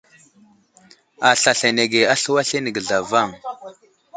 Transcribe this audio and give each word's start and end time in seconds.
Aslasl 1.29 1.65
anege 1.69 2.01
a 2.13 2.15
slu 2.21 2.33
aslane 2.41 2.69
ge 2.75 2.81
zlavaŋ. 2.87 3.29